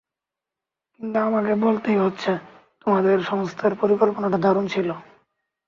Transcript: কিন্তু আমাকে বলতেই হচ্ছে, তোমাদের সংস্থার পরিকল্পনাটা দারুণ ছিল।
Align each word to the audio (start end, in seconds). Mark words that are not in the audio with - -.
কিন্তু 0.93 1.17
আমাকে 1.19 1.53
বলতেই 1.65 1.97
হচ্ছে, 1.97 2.31
তোমাদের 2.81 3.17
সংস্থার 3.21 3.73
পরিকল্পনাটা 3.75 4.37
দারুণ 4.37 4.65
ছিল। 4.67 4.89